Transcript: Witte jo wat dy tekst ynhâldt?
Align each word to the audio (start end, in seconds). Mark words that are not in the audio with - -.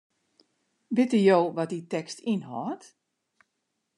Witte 0.95 1.19
jo 1.27 1.39
wat 1.55 1.71
dy 1.71 1.81
tekst 1.93 2.19
ynhâldt? 2.33 2.85